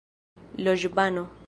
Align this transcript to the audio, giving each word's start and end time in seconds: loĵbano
loĵbano 0.65 1.27